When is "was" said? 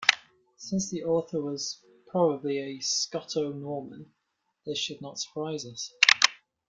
1.39-1.79